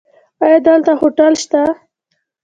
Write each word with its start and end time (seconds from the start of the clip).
ایا 0.43 0.57
دلته 0.67 0.91
هوټل 1.01 1.33
شته؟ 1.43 1.61